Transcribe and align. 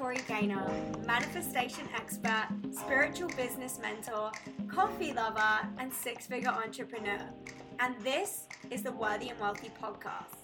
Tori 0.00 0.16
Gaynor, 0.26 0.66
manifestation 1.06 1.86
expert, 1.94 2.48
spiritual 2.72 3.28
business 3.36 3.78
mentor, 3.82 4.32
coffee 4.66 5.12
lover, 5.12 5.68
and 5.76 5.92
six 5.92 6.26
figure 6.26 6.48
entrepreneur. 6.48 7.20
And 7.80 7.94
this 8.00 8.46
is 8.70 8.82
the 8.82 8.92
Worthy 8.92 9.28
and 9.28 9.38
Wealthy 9.38 9.70
podcast. 9.78 10.38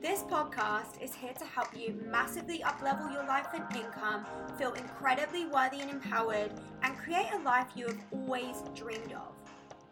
This 0.00 0.22
podcast 0.22 1.02
is 1.02 1.12
here 1.12 1.32
to 1.32 1.44
help 1.44 1.76
you 1.76 2.00
massively 2.08 2.60
uplevel 2.60 3.12
your 3.12 3.26
life 3.26 3.48
and 3.52 3.64
income, 3.74 4.26
feel 4.56 4.74
incredibly 4.74 5.46
worthy 5.46 5.80
and 5.80 5.90
empowered, 5.90 6.52
and 6.84 6.96
create 6.96 7.32
a 7.34 7.42
life 7.42 7.66
you 7.74 7.88
have 7.88 7.98
always 8.12 8.62
dreamed 8.76 9.12
of. 9.12 9.33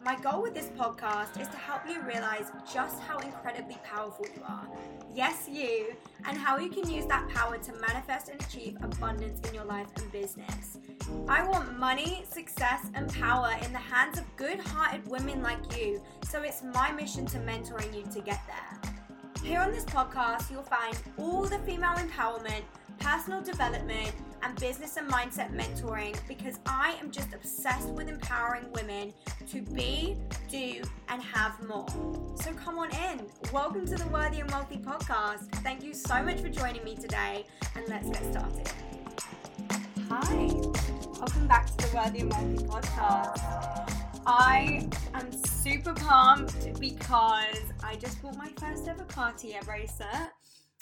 My 0.03 0.15
goal 0.15 0.41
with 0.41 0.53
this 0.53 0.67
podcast 0.77 1.39
is 1.39 1.47
to 1.47 1.55
help 1.55 1.87
you 1.87 2.01
realize 2.01 2.51
just 2.73 2.99
how 3.03 3.19
incredibly 3.19 3.77
powerful 3.85 4.25
you 4.35 4.41
are. 4.45 4.67
Yes, 5.15 5.47
you, 5.49 5.93
and 6.27 6.37
how 6.37 6.57
you 6.57 6.69
can 6.69 6.89
use 6.89 7.05
that 7.05 7.29
power 7.29 7.57
to 7.57 7.71
manifest 7.79 8.27
and 8.27 8.41
achieve 8.41 8.75
abundance 8.81 9.47
in 9.47 9.55
your 9.55 9.63
life 9.63 9.87
and 9.95 10.11
business. 10.11 10.77
I 11.29 11.47
want 11.47 11.79
money, 11.79 12.25
success, 12.29 12.81
and 12.93 13.13
power 13.13 13.51
in 13.63 13.71
the 13.71 13.79
hands 13.79 14.19
of 14.19 14.25
good 14.35 14.59
hearted 14.59 15.07
women 15.07 15.41
like 15.41 15.77
you, 15.77 16.03
so 16.25 16.41
it's 16.41 16.63
my 16.73 16.91
mission 16.91 17.25
to 17.27 17.37
mentoring 17.37 17.95
you 17.95 18.03
to 18.11 18.19
get 18.19 18.41
there. 18.45 18.93
Here 19.41 19.61
on 19.61 19.71
this 19.71 19.85
podcast, 19.85 20.51
you'll 20.51 20.63
find 20.63 20.97
all 21.17 21.43
the 21.43 21.59
female 21.59 21.95
empowerment, 21.95 22.63
personal 22.99 23.41
development, 23.41 24.13
and 24.43 24.59
business 24.59 24.97
and 24.97 25.09
mindset 25.09 25.53
mentoring 25.53 26.15
because 26.27 26.59
I 26.65 26.97
am 27.01 27.11
just 27.11 27.33
obsessed 27.33 27.87
with 27.89 28.09
empowering 28.09 28.65
women 28.73 29.13
to 29.49 29.61
be, 29.61 30.17
do, 30.49 30.81
and 31.07 31.23
have 31.23 31.65
more. 31.65 31.87
So 32.35 32.51
come 32.53 32.77
on 32.77 32.89
in. 32.91 33.25
Welcome 33.53 33.85
to 33.87 33.95
the 33.95 34.07
Worthy 34.07 34.41
and 34.41 34.51
Wealthy 34.51 34.77
podcast. 34.77 35.49
Thank 35.63 35.81
you 35.83 35.93
so 35.93 36.21
much 36.21 36.41
for 36.41 36.49
joining 36.49 36.83
me 36.83 36.95
today, 36.95 37.45
and 37.75 37.87
let's 37.87 38.09
get 38.09 38.23
started. 38.31 38.69
Hi, 40.09 40.47
welcome 41.19 41.47
back 41.47 41.67
to 41.67 41.77
the 41.77 41.95
Worthy 41.95 42.19
and 42.19 42.31
Wealthy 42.31 42.65
podcast. 42.65 43.39
I 44.25 44.89
am 45.13 45.31
super 45.31 45.93
pumped 45.93 46.79
because 46.81 47.61
I 47.81 47.95
just 47.95 48.21
bought 48.21 48.37
my 48.37 48.49
first 48.57 48.87
ever 48.89 49.05
Cartier 49.05 49.61
bracelet. 49.63 50.31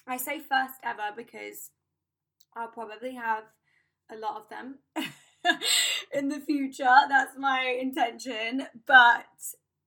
I 0.08 0.18
say 0.18 0.40
first 0.40 0.76
ever 0.84 1.14
because 1.16 1.70
I'll 2.56 2.68
probably 2.68 3.16
have 3.16 3.44
a 4.12 4.18
lot 4.18 4.38
of 4.38 4.50
them 4.50 4.80
in 6.14 6.30
the 6.30 6.40
future. 6.40 6.96
That's 7.10 7.38
my 7.38 7.78
intention. 7.80 8.68
But 8.86 9.26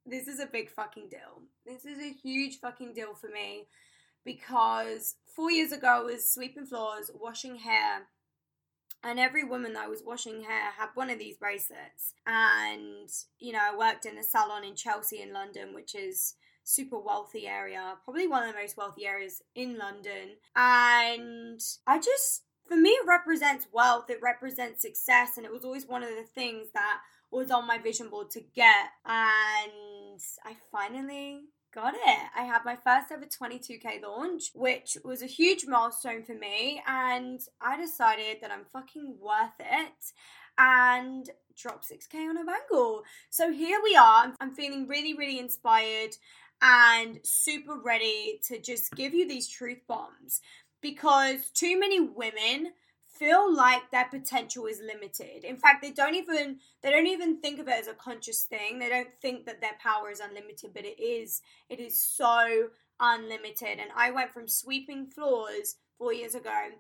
this 0.07 0.29
is 0.29 0.41
a 0.41 0.47
big 0.47 0.70
fucking 0.70 1.09
deal. 1.11 1.42
This 1.67 1.85
is 1.85 1.98
a 1.98 2.12
huge 2.12 2.61
fucking 2.61 2.95
deal 2.95 3.15
for 3.15 3.29
me 3.29 3.67
because 4.25 5.17
four 5.27 5.51
years 5.51 5.73
ago 5.73 5.89
I 5.89 6.01
was 6.01 6.29
sweeping 6.29 6.67
floors, 6.67 7.11
washing 7.15 7.57
hair. 7.57 8.09
And 9.07 9.19
every 9.19 9.45
woman 9.45 9.75
that 9.75 9.85
I 9.85 9.89
was 9.89 10.03
washing 10.05 10.45
hair 10.45 10.70
had 10.79 10.89
one 10.95 11.11
of 11.11 11.19
these 11.19 11.37
bracelets. 11.37 12.15
And, 12.27 13.11
you 13.39 13.53
know, 13.53 13.59
I 13.61 13.77
worked 13.77 14.07
in 14.07 14.17
a 14.17 14.23
salon 14.23 14.65
in 14.65 14.75
Chelsea 14.77 15.20
in 15.20 15.31
London, 15.31 15.75
which 15.75 15.95
is 15.95 16.37
super 16.65 16.98
wealthy 16.98 17.47
area, 17.47 17.97
probably 18.03 18.27
one 18.27 18.48
of 18.48 18.55
the 18.55 18.59
most 18.59 18.79
wealthy 18.79 19.07
areas 19.07 19.42
in 19.55 19.77
London. 19.77 20.37
And 20.57 21.61
I 21.87 21.98
just 21.98 22.45
for 22.67 22.77
me, 22.77 22.91
it 22.91 23.07
represents 23.07 23.67
wealth, 23.73 24.11
it 24.11 24.20
represents 24.23 24.83
success, 24.83 25.37
and 25.37 25.45
it 25.45 25.53
was 25.53 25.65
always 25.65 25.87
one 25.87 26.03
of 26.03 26.11
the 26.11 26.25
things 26.34 26.69
that 26.75 27.01
was 27.31 27.51
on 27.51 27.67
my 27.67 27.79
vision 27.79 28.09
board 28.09 28.31
to 28.31 28.41
get. 28.55 28.91
And 29.05 30.20
I 30.45 30.57
finally 30.70 31.42
got 31.75 31.95
it. 31.95 32.19
I 32.37 32.45
had 32.45 32.65
my 32.65 32.77
first 32.77 33.11
ever 33.11 33.27
22k 33.27 34.03
launch, 34.03 34.51
which 34.55 34.97
was 35.05 35.23
a 35.23 35.27
huge 35.27 35.67
milestone 35.67 36.23
for 36.23 36.35
me, 36.35 36.83
and 36.87 37.41
I 37.61 37.77
decided 37.77 38.39
that 38.41 38.51
I'm 38.51 38.65
fucking 38.73 39.17
worth 39.20 39.59
it 39.59 40.12
and 40.57 41.29
drop 41.57 41.83
6k 41.85 42.29
on 42.29 42.39
a 42.39 42.45
bangle. 42.45 43.03
So 43.30 43.53
here 43.53 43.80
we 43.83 43.97
are. 43.97 44.33
I'm 44.41 44.55
feeling 44.55 44.86
really, 44.86 45.14
really 45.14 45.39
inspired 45.39 46.17
and 46.63 47.19
super 47.24 47.77
ready 47.79 48.41
to 48.45 48.61
just 48.61 48.95
give 48.95 49.13
you 49.13 49.29
these 49.29 49.48
truth 49.48 49.80
bombs 49.89 50.41
because 50.84 51.48
too 51.48 51.80
many 51.80 51.98
women 51.98 52.74
feel 53.06 53.55
like 53.55 53.90
their 53.90 54.05
potential 54.05 54.67
is 54.67 54.83
limited. 54.84 55.42
In 55.42 55.56
fact, 55.56 55.80
they 55.80 55.90
don't 55.90 56.14
even 56.14 56.58
they 56.83 56.90
don't 56.90 57.06
even 57.06 57.40
think 57.40 57.58
of 57.58 57.68
it 57.68 57.80
as 57.80 57.89
a 57.89 57.95
conscious 57.95 58.42
thing. 58.42 58.78
They 58.78 58.90
don't 58.90 59.08
think 59.23 59.46
that 59.46 59.62
their 59.62 59.77
power 59.83 60.11
is 60.11 60.20
unlimited, 60.20 60.73
but 60.74 60.84
it 60.84 61.00
is. 61.00 61.40
It 61.70 61.80
is 61.80 61.98
so 61.98 62.68
unlimited. 63.00 63.78
And 63.80 63.90
I 63.96 64.11
went 64.11 64.33
from 64.33 64.46
sweeping 64.46 65.06
floors 65.06 65.77
4 65.98 66.12
years 66.12 66.34
ago 66.34 66.70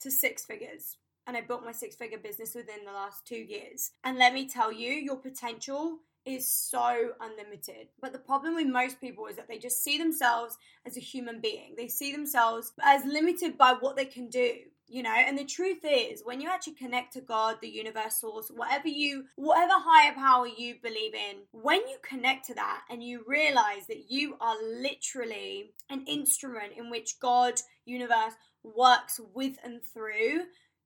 to 0.00 0.10
six 0.10 0.44
figures. 0.44 0.96
And 1.24 1.36
I 1.36 1.40
built 1.42 1.64
my 1.64 1.72
six 1.72 1.94
figure 1.94 2.18
business 2.18 2.56
within 2.56 2.84
the 2.84 2.92
last 2.92 3.24
2 3.26 3.36
years. 3.36 3.92
And 4.02 4.18
let 4.18 4.34
me 4.34 4.48
tell 4.48 4.72
you, 4.72 4.90
your 4.90 5.16
potential 5.16 6.00
is 6.24 6.48
so 6.48 7.10
unlimited. 7.20 7.88
But 8.00 8.12
the 8.12 8.18
problem 8.18 8.54
with 8.54 8.66
most 8.66 9.00
people 9.00 9.26
is 9.26 9.36
that 9.36 9.48
they 9.48 9.58
just 9.58 9.82
see 9.82 9.98
themselves 9.98 10.56
as 10.86 10.96
a 10.96 11.00
human 11.00 11.40
being. 11.40 11.74
They 11.76 11.88
see 11.88 12.12
themselves 12.12 12.72
as 12.82 13.04
limited 13.04 13.58
by 13.58 13.74
what 13.78 13.96
they 13.96 14.04
can 14.04 14.28
do. 14.28 14.54
You 14.88 15.02
know, 15.02 15.10
and 15.10 15.38
the 15.38 15.44
truth 15.44 15.84
is, 15.84 16.20
when 16.22 16.42
you 16.42 16.50
actually 16.50 16.74
connect 16.74 17.14
to 17.14 17.22
God, 17.22 17.56
the 17.62 17.68
universe 17.68 18.20
source, 18.20 18.50
whatever 18.54 18.88
you, 18.88 19.24
whatever 19.36 19.72
higher 19.74 20.12
power 20.12 20.46
you 20.46 20.74
believe 20.82 21.14
in, 21.14 21.38
when 21.52 21.80
you 21.88 21.96
connect 22.02 22.46
to 22.48 22.54
that 22.56 22.82
and 22.90 23.02
you 23.02 23.24
realize 23.26 23.86
that 23.88 24.10
you 24.10 24.36
are 24.38 24.56
literally 24.62 25.72
an 25.88 26.04
instrument 26.06 26.74
in 26.76 26.90
which 26.90 27.18
God, 27.20 27.54
universe, 27.86 28.34
works 28.62 29.18
with 29.32 29.56
and 29.64 29.80
through, 29.82 30.42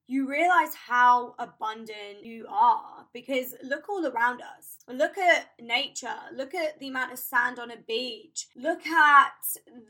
you 0.09 0.28
realize 0.28 0.75
how 0.75 1.34
abundant 1.39 2.25
you 2.25 2.47
are 2.49 3.06
because 3.12 3.55
look 3.62 3.89
all 3.89 4.06
around 4.06 4.41
us. 4.41 4.78
Look 4.89 5.19
at 5.19 5.50
nature. 5.61 6.15
Look 6.33 6.55
at 6.55 6.78
the 6.78 6.89
amount 6.89 7.12
of 7.12 7.19
sand 7.19 7.59
on 7.59 7.72
a 7.72 7.77
beach. 7.77 8.47
Look 8.55 8.87
at 8.87 9.33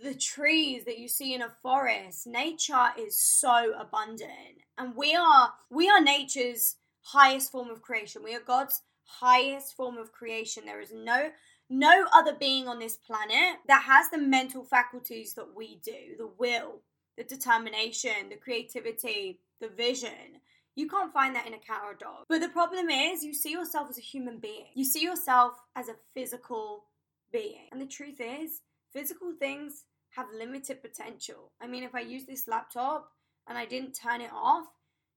the 0.02 0.14
trees 0.14 0.84
that 0.84 0.98
you 0.98 1.08
see 1.08 1.34
in 1.34 1.42
a 1.42 1.52
forest. 1.62 2.26
Nature 2.26 2.88
is 2.98 3.18
so 3.18 3.74
abundant. 3.78 4.64
And 4.78 4.96
we 4.96 5.14
are 5.14 5.52
we 5.70 5.90
are 5.90 6.00
nature's 6.00 6.76
highest 7.02 7.52
form 7.52 7.68
of 7.68 7.82
creation. 7.82 8.22
We 8.22 8.34
are 8.34 8.40
God's 8.40 8.82
highest 9.04 9.76
form 9.76 9.98
of 9.98 10.12
creation. 10.12 10.64
There 10.64 10.80
is 10.80 10.92
no 10.94 11.30
no 11.68 12.06
other 12.14 12.32
being 12.32 12.68
on 12.68 12.78
this 12.78 12.96
planet 12.96 13.58
that 13.66 13.82
has 13.82 14.08
the 14.10 14.18
mental 14.18 14.64
faculties 14.64 15.34
that 15.34 15.54
we 15.54 15.80
do, 15.84 16.16
the 16.16 16.30
will, 16.38 16.80
the 17.16 17.24
determination, 17.24 18.28
the 18.30 18.36
creativity, 18.36 19.40
the 19.60 19.68
vision. 19.68 20.40
You 20.74 20.88
can't 20.88 21.12
find 21.12 21.34
that 21.34 21.46
in 21.46 21.54
a 21.54 21.58
cat 21.58 21.82
or 21.84 21.92
a 21.92 21.98
dog. 21.98 22.24
But 22.28 22.40
the 22.40 22.48
problem 22.48 22.90
is, 22.90 23.22
you 23.22 23.32
see 23.32 23.52
yourself 23.52 23.88
as 23.88 23.98
a 23.98 24.02
human 24.02 24.38
being. 24.38 24.66
You 24.74 24.84
see 24.84 25.02
yourself 25.02 25.54
as 25.74 25.88
a 25.88 25.96
physical 26.14 26.84
being. 27.32 27.68
And 27.72 27.80
the 27.80 27.86
truth 27.86 28.20
is, 28.20 28.60
physical 28.92 29.32
things 29.38 29.84
have 30.10 30.26
limited 30.36 30.82
potential. 30.82 31.52
I 31.60 31.66
mean, 31.66 31.82
if 31.82 31.94
I 31.94 32.00
use 32.00 32.24
this 32.24 32.46
laptop 32.46 33.10
and 33.48 33.56
I 33.56 33.64
didn't 33.64 33.92
turn 33.92 34.20
it 34.20 34.30
off, 34.34 34.66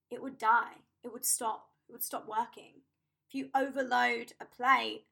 it 0.09 0.21
would 0.21 0.37
die. 0.37 0.75
It 1.03 1.11
would 1.11 1.25
stop. 1.25 1.67
It 1.87 1.91
would 1.91 2.03
stop 2.03 2.27
working. 2.27 2.81
If 3.27 3.35
you 3.35 3.49
overload 3.55 4.33
a 4.41 4.45
plate, 4.45 5.05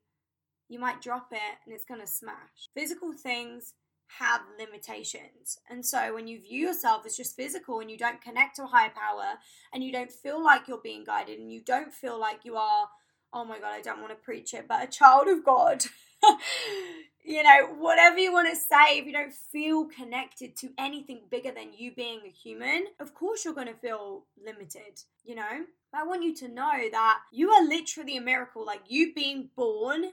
you 0.70 0.80
might 0.80 1.02
drop 1.02 1.28
it 1.32 1.58
and 1.66 1.74
it's 1.74 1.86
going 1.86 2.02
to 2.02 2.08
smash. 2.08 2.70
Physical 2.74 3.14
things 3.14 3.74
have 4.20 4.42
limitations. 4.58 5.60
And 5.70 5.86
so 5.86 6.14
when 6.14 6.28
you 6.28 6.42
view 6.42 6.68
yourself 6.68 7.06
as 7.06 7.18
just 7.18 7.36
physical 7.36 7.80
and 7.80 7.92
you 7.92 7.98
don't 7.98 8.22
connect 8.22 8.56
to 8.56 8.64
a 8.64 8.68
higher 8.68 8.92
power 8.92 9.38
and 9.74 9.84
you 9.84 9.92
don't 9.92 10.12
feel 10.12 10.44
like 10.44 10.68
you're 10.68 10.80
being 10.82 11.04
guided 11.04 11.40
and 11.40 11.52
you 11.52 11.62
don't 11.62 11.94
feel 11.94 12.20
like 12.20 12.40
you 12.44 12.56
are, 12.56 12.88
oh 13.34 13.46
my 13.46 13.60
God, 13.60 13.74
I 13.74 13.82
don't 13.82 14.02
want 14.02 14.12
to 14.12 14.24
preach 14.24 14.54
it, 14.54 14.68
but 14.68 14.84
a 14.84 14.88
child 14.88 15.28
of 15.28 15.44
God. 15.44 15.84
you 17.24 17.44
know, 17.44 17.68
whatever 17.78 18.18
you 18.18 18.32
want 18.32 18.50
to 18.50 18.56
say, 18.56 18.98
if 18.98 19.06
you 19.06 19.14
don't 19.14 19.34
feel 19.34 19.86
connected 19.86 20.56
to 20.58 20.70
anything 20.78 21.22
bigger 21.30 21.52
than 21.52 21.74
you 21.78 21.94
being 21.94 22.22
a 22.26 22.30
human, 22.30 22.86
of 23.00 23.14
course 23.14 23.44
you're 23.44 23.54
going 23.54 23.68
to 23.68 23.74
feel 23.74 24.24
limited, 24.44 25.02
you 25.24 25.36
know? 25.36 25.66
But 25.92 26.02
I 26.02 26.04
want 26.06 26.24
you 26.24 26.34
to 26.36 26.48
know 26.48 26.90
that 26.92 27.20
you 27.32 27.50
are 27.52 27.64
literally 27.64 28.18
a 28.18 28.22
miracle. 28.22 28.66
Like 28.66 28.82
you 28.88 29.14
being 29.14 29.50
born 29.56 30.06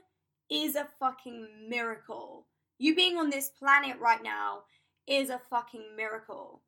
is 0.49 0.75
a 0.75 0.87
fucking 0.99 1.47
miracle. 1.67 2.45
You 2.77 2.95
being 2.95 3.17
on 3.17 3.29
this 3.29 3.49
planet 3.49 3.97
right 3.99 4.21
now 4.23 4.63
is 5.07 5.29
a 5.29 5.41
fucking 5.49 5.95
miracle. 5.95 6.61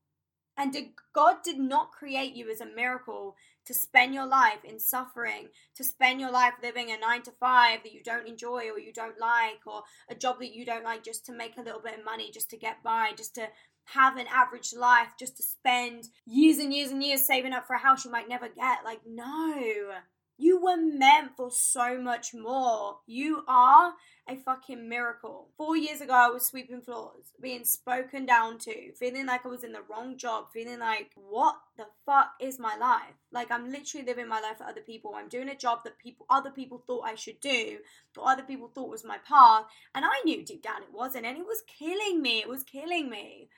And 0.60 0.76
God 1.14 1.38
did 1.44 1.60
not 1.60 1.92
create 1.92 2.34
you 2.34 2.50
as 2.50 2.62
a 2.62 2.66
miracle 2.66 3.36
to 3.66 3.76
spend 3.76 4.16
your 4.16 4.26
life 4.26 4.64
in 4.64 4.80
suffering, 4.80 5.50
to 5.76 5.84
spend 5.84 6.20
your 6.20 6.32
life 6.32 6.54
living 6.64 6.90
a 6.90 6.98
nine 6.98 7.22
to 7.24 7.32
five 7.32 7.84
that 7.84 7.94
you 7.94 8.02
don't 8.02 8.28
enjoy 8.28 8.70
or 8.72 8.80
you 8.80 8.92
don't 8.92 9.20
like, 9.20 9.60
or 9.68 9.84
a 10.10 10.16
job 10.16 10.40
that 10.40 10.56
you 10.56 10.66
don't 10.66 10.84
like 10.84 11.04
just 11.04 11.28
to 11.28 11.32
make 11.32 11.58
a 11.58 11.62
little 11.62 11.82
bit 11.82 12.00
of 12.00 12.06
money, 12.06 12.32
just 12.32 12.50
to 12.50 12.58
get 12.58 12.82
by, 12.84 13.12
just 13.16 13.36
to 13.36 13.48
have 13.86 14.18
an 14.18 14.26
average 14.34 14.74
life, 14.76 15.10
just 15.20 15.38
to 15.38 15.44
spend 15.44 16.06
years 16.26 16.58
and 16.58 16.74
years 16.74 16.90
and 16.90 17.04
years 17.04 17.26
saving 17.26 17.54
up 17.54 17.68
for 17.68 17.76
a 17.76 17.80
house 17.80 18.04
you 18.04 18.12
might 18.12 18.28
never 18.28 18.50
get. 18.50 18.80
Like, 18.84 19.02
no. 19.06 19.92
You 20.40 20.62
were 20.62 20.78
meant 20.78 21.36
for 21.36 21.50
so 21.50 22.00
much 22.00 22.34
more. 22.34 23.00
You 23.08 23.44
are 23.48 23.94
a 24.30 24.36
fucking 24.36 24.88
miracle. 24.88 25.50
Four 25.58 25.76
years 25.78 26.00
ago, 26.00 26.14
I 26.14 26.30
was 26.30 26.46
sweeping 26.46 26.82
floors, 26.82 27.32
being 27.42 27.64
spoken 27.66 28.26
down 28.26 28.60
to, 28.60 28.92
feeling 28.94 29.26
like 29.26 29.46
I 29.46 29.50
was 29.50 29.64
in 29.64 29.72
the 29.72 29.82
wrong 29.90 30.16
job, 30.16 30.46
feeling 30.54 30.80
like, 30.80 31.12
what 31.16 31.56
the 31.76 31.86
fuck 32.06 32.32
is 32.40 32.60
my 32.60 32.76
life? 32.78 33.16
Like, 33.32 33.50
I'm 33.50 33.72
literally 33.72 34.06
living 34.06 34.28
my 34.28 34.40
life 34.40 34.58
for 34.60 34.66
other 34.66 34.82
people. 34.82 35.14
I'm 35.16 35.30
doing 35.30 35.50
a 35.50 35.56
job 35.56 35.80
that 35.86 35.98
people, 35.98 36.28
other 36.30 36.52
people 36.52 36.84
thought 36.86 37.06
I 37.06 37.16
should 37.16 37.40
do, 37.40 37.80
or 38.16 38.30
other 38.30 38.44
people 38.44 38.68
thought 38.68 38.90
was 38.90 39.04
my 39.04 39.18
path. 39.28 39.66
And 39.96 40.06
I 40.06 40.22
knew 40.24 40.46
deep 40.46 40.62
down 40.62 40.84
it 40.84 40.94
wasn't. 40.94 41.26
And 41.26 41.38
it 41.38 41.46
was 41.46 41.64
killing 41.80 42.22
me. 42.22 42.40
It 42.40 42.50
was 42.50 42.64
killing 42.64 43.10
me. 43.10 43.50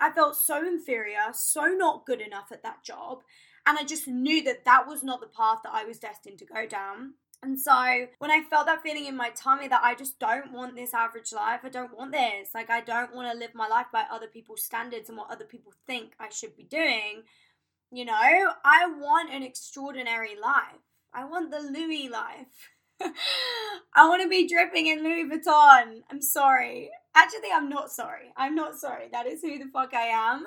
I 0.00 0.10
felt 0.10 0.36
so 0.36 0.66
inferior, 0.66 1.32
so 1.32 1.66
not 1.66 2.06
good 2.06 2.20
enough 2.20 2.50
at 2.50 2.64
that 2.64 2.82
job. 2.82 3.20
And 3.66 3.78
I 3.78 3.84
just 3.84 4.06
knew 4.06 4.42
that 4.44 4.64
that 4.64 4.86
was 4.86 5.02
not 5.02 5.20
the 5.20 5.26
path 5.26 5.60
that 5.64 5.72
I 5.72 5.84
was 5.84 5.98
destined 5.98 6.38
to 6.38 6.44
go 6.44 6.66
down. 6.66 7.14
And 7.42 7.60
so 7.60 8.06
when 8.18 8.30
I 8.30 8.42
felt 8.48 8.66
that 8.66 8.82
feeling 8.82 9.06
in 9.06 9.16
my 9.16 9.30
tummy 9.30 9.68
that 9.68 9.82
I 9.84 9.94
just 9.94 10.18
don't 10.18 10.52
want 10.52 10.76
this 10.76 10.94
average 10.94 11.32
life, 11.32 11.60
I 11.62 11.68
don't 11.68 11.96
want 11.96 12.12
this. 12.12 12.50
Like, 12.54 12.70
I 12.70 12.80
don't 12.80 13.14
want 13.14 13.30
to 13.30 13.38
live 13.38 13.54
my 13.54 13.68
life 13.68 13.86
by 13.92 14.04
other 14.10 14.26
people's 14.26 14.62
standards 14.62 15.08
and 15.08 15.18
what 15.18 15.30
other 15.30 15.44
people 15.44 15.72
think 15.86 16.14
I 16.18 16.30
should 16.30 16.56
be 16.56 16.64
doing. 16.64 17.22
You 17.92 18.06
know, 18.06 18.14
I 18.14 18.86
want 18.98 19.32
an 19.32 19.42
extraordinary 19.42 20.36
life. 20.40 20.80
I 21.12 21.24
want 21.26 21.50
the 21.50 21.60
Louis 21.60 22.08
life. 22.08 22.70
I 23.94 24.08
want 24.08 24.22
to 24.22 24.28
be 24.28 24.48
dripping 24.48 24.86
in 24.86 25.04
Louis 25.04 25.24
Vuitton. 25.24 26.00
I'm 26.10 26.22
sorry. 26.22 26.90
Actually, 27.14 27.50
I'm 27.54 27.68
not 27.68 27.90
sorry. 27.90 28.32
I'm 28.36 28.54
not 28.54 28.76
sorry. 28.76 29.08
That 29.12 29.26
is 29.26 29.42
who 29.42 29.58
the 29.58 29.70
fuck 29.72 29.92
I 29.94 30.06
am. 30.06 30.46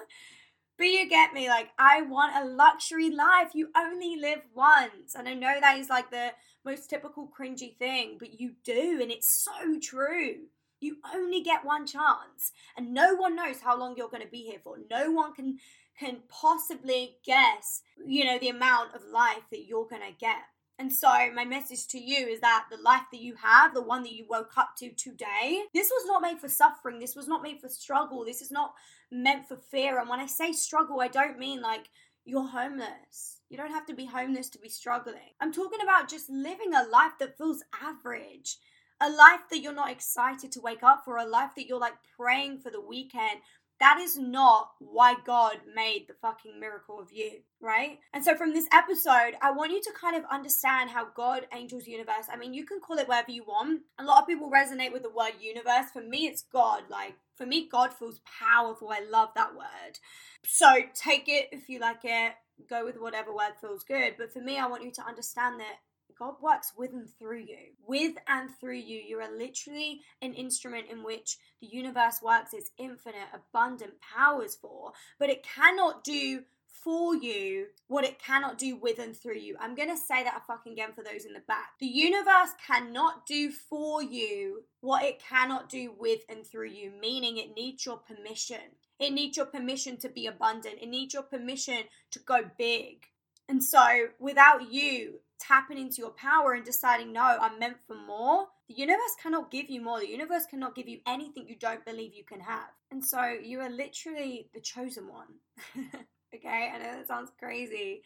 But 0.78 0.88
you 0.88 1.10
get 1.10 1.34
me, 1.34 1.50
like, 1.50 1.70
I 1.80 2.04
want 2.04 2.36
a 2.36 2.48
luxury 2.48 3.10
life. 3.10 3.50
You 3.54 3.70
only 3.76 4.16
live 4.16 4.42
once. 4.54 5.16
And 5.16 5.28
I 5.28 5.34
know 5.34 5.56
that 5.60 5.78
is 5.78 5.90
like 5.90 6.12
the 6.12 6.34
most 6.64 6.90
typical 6.90 7.28
cringy 7.28 7.76
thing, 7.78 8.18
but 8.20 8.40
you 8.40 8.54
do. 8.64 9.00
And 9.02 9.12
it's 9.12 9.30
so 9.30 9.80
true. 9.82 10.36
You 10.80 10.98
only 11.14 11.42
get 11.42 11.66
one 11.66 11.88
chance. 11.88 12.52
And 12.76 12.94
no 12.94 13.16
one 13.16 13.36
knows 13.36 13.62
how 13.62 13.78
long 13.78 13.96
you're 13.98 14.10
going 14.10 14.22
to 14.22 14.30
be 14.30 14.44
here 14.44 14.60
for. 14.64 14.78
No 14.90 15.12
one 15.12 15.34
can 15.34 15.58
can 15.98 16.18
possibly 16.30 17.18
guess, 17.26 17.82
you 18.06 18.24
know, 18.24 18.38
the 18.38 18.50
amount 18.50 18.94
of 18.94 19.02
life 19.12 19.42
that 19.50 19.66
you're 19.66 19.88
going 19.88 20.04
to 20.04 20.16
get. 20.20 20.44
And 20.80 20.94
so, 20.94 21.10
my 21.34 21.44
message 21.44 21.88
to 21.88 22.00
you 22.00 22.28
is 22.28 22.40
that 22.42 22.66
the 22.70 22.78
life 22.78 23.06
that 23.12 23.22
you 23.22 23.36
have, 23.42 23.74
the 23.74 23.82
one 23.82 24.04
that 24.04 24.14
you 24.14 24.26
woke 24.30 24.52
up 24.58 24.76
to 24.78 24.92
today, 24.92 25.64
this 25.74 25.90
was 25.90 26.06
not 26.06 26.22
made 26.22 26.40
for 26.40 26.48
suffering. 26.48 27.00
This 27.00 27.16
was 27.16 27.28
not 27.28 27.42
made 27.42 27.60
for 27.60 27.68
struggle. 27.68 28.24
This 28.24 28.44
is 28.44 28.52
not 28.52 28.74
meant 29.12 29.48
for 29.48 29.58
fear. 29.58 30.00
And 30.00 30.08
when 30.08 30.20
I 30.20 30.28
say 30.28 30.52
struggle, 30.52 31.02
I 31.02 31.08
don't 31.08 31.40
mean 31.40 31.62
like 31.62 31.90
you're 32.26 32.48
homeless. 32.48 33.40
You 33.50 33.58
don't 33.58 33.72
have 33.72 33.88
to 33.88 33.96
be 33.96 34.06
homeless 34.06 34.50
to 34.50 34.60
be 34.60 34.70
struggling. 34.70 35.34
I'm 35.42 35.54
talking 35.54 35.82
about 35.82 36.10
just 36.10 36.30
living 36.30 36.74
a 36.76 36.88
life 36.88 37.14
that 37.20 37.38
feels 37.38 37.64
average. 37.82 38.58
A 39.02 39.10
life 39.10 39.42
that 39.50 39.60
you're 39.60 39.74
not 39.74 39.92
excited 39.92 40.52
to 40.52 40.62
wake 40.62 40.84
up 40.84 41.04
for, 41.06 41.18
a 41.18 41.26
life 41.26 41.52
that 41.56 41.68
you're 41.68 41.80
like 41.80 41.94
praying 42.20 42.60
for 42.60 42.72
the 42.72 42.82
weekend, 42.82 43.40
that 43.80 44.00
is 44.00 44.18
not 44.18 44.72
why 44.80 45.16
God 45.26 45.58
made 45.76 46.06
the 46.08 46.16
fucking 46.22 46.60
miracle 46.60 47.00
of 47.00 47.12
you, 47.12 47.42
right? 47.62 48.00
And 48.14 48.24
so, 48.24 48.36
from 48.36 48.54
this 48.54 48.68
episode, 48.72 49.36
I 49.42 49.52
want 49.52 49.72
you 49.72 49.82
to 49.82 49.92
kind 50.00 50.16
of 50.16 50.24
understand 50.32 50.90
how 50.90 51.08
God, 51.16 51.48
angels, 51.54 51.88
universe, 51.88 52.28
I 52.32 52.38
mean, 52.38 52.54
you 52.54 52.66
can 52.66 52.80
call 52.80 52.98
it 52.98 53.08
whatever 53.08 53.32
you 53.32 53.44
want. 53.44 53.82
A 54.00 54.04
lot 54.04 54.22
of 54.22 54.28
people 54.28 54.52
resonate 54.52 54.92
with 54.92 55.04
the 55.04 55.10
word 55.10 55.34
universe. 55.40 55.92
For 55.94 56.02
me, 56.02 56.28
it's 56.28 56.44
God. 56.44 56.84
Like, 56.90 57.16
for 57.36 57.46
me, 57.46 57.68
God 57.72 57.94
feels 57.94 58.22
powerful. 58.26 58.90
I 58.90 59.02
love 59.08 59.30
that 59.36 59.56
word. 59.56 60.00
So, 60.46 60.76
take 60.94 61.28
it 61.28 61.50
if 61.52 61.70
you 61.70 61.80
like 61.80 62.02
it, 62.04 62.34
go 62.70 62.86
with 62.86 63.00
whatever 63.00 63.34
word 63.34 63.54
feels 63.62 63.84
good. 63.84 64.16
But 64.18 64.34
for 64.34 64.40
me, 64.40 64.58
I 64.58 64.68
want 64.68 64.84
you 64.84 64.92
to 64.92 65.06
understand 65.06 65.60
that 65.60 65.78
God 66.18 66.36
works 66.42 66.74
with 66.78 66.94
and 66.94 67.10
through 67.20 67.40
you. 67.40 67.74
With 67.86 68.16
and 68.28 68.50
through 68.60 68.78
you. 68.78 69.02
You 69.08 69.20
are 69.20 69.38
literally 69.38 70.02
an 70.22 70.34
instrument 70.34 70.88
in 70.90 71.04
which 71.04 71.38
the 71.62 71.68
universe 71.68 72.22
works 72.22 72.54
its 72.54 72.72
infinite, 72.78 73.28
abundant 73.34 73.94
powers 74.02 74.56
for, 74.56 74.94
but 75.20 75.30
it 75.30 75.44
cannot 75.44 76.04
do 76.04 76.44
for 76.84 77.16
you 77.16 77.66
what 77.88 78.06
it 78.06 78.20
cannot 78.20 78.58
do 78.58 78.76
with 78.76 79.00
and 79.00 79.16
through 79.16 79.38
you. 79.38 79.56
I'm 79.60 79.76
going 79.76 79.90
to 79.90 79.98
say 79.98 80.24
that 80.24 80.38
a 80.38 80.46
fucking 80.46 80.74
again 80.74 80.94
for 80.94 81.04
those 81.04 81.26
in 81.26 81.34
the 81.34 81.42
back. 81.48 81.72
The 81.80 81.88
universe 81.88 82.52
cannot 82.66 83.26
do 83.26 83.52
for 83.52 84.04
you 84.04 84.64
what 84.82 85.04
it 85.04 85.22
cannot 85.22 85.70
do 85.70 85.94
with 85.98 86.22
and 86.30 86.46
through 86.46 86.70
you, 86.70 86.92
meaning 87.02 87.38
it 87.38 87.56
needs 87.56 87.86
your 87.86 87.98
permission. 87.98 88.62
It 89.00 89.12
needs 89.12 89.38
your 89.38 89.48
permission 89.48 89.98
to 89.98 90.10
be 90.10 90.28
abundant. 90.28 90.80
It 90.82 90.90
needs 90.90 91.14
your 91.14 91.24
permission 91.24 91.84
to 92.12 92.20
go 92.20 92.50
big. 92.58 93.06
And 93.50 93.64
so, 93.64 94.08
without 94.20 94.72
you 94.72 95.20
tapping 95.40 95.78
into 95.78 95.98
your 95.98 96.12
power 96.12 96.54
and 96.54 96.66
deciding, 96.66 97.14
no, 97.14 97.22
I'm 97.22 97.60
meant 97.60 97.78
for 97.86 97.96
more, 97.96 98.48
the 98.68 98.76
universe 98.76 99.16
cannot 99.22 99.52
give 99.52 99.70
you 99.70 99.82
more. 99.82 100.00
The 100.00 100.10
universe 100.10 100.46
cannot 100.50 100.76
give 100.76 100.88
you 100.88 101.00
anything 101.08 101.48
you 101.48 101.56
don't 101.56 101.86
believe 101.86 102.14
you 102.14 102.26
can 102.26 102.42
have. 102.42 102.70
And 102.92 103.04
so, 103.04 103.24
you 103.24 103.60
are 103.62 103.70
literally 103.70 104.50
the 104.54 104.62
chosen 104.62 105.08
one. 105.08 105.28
okay, 106.36 106.72
I 106.74 106.78
know 106.78 106.98
that 106.98 107.08
sounds 107.08 107.32
crazy, 107.40 108.02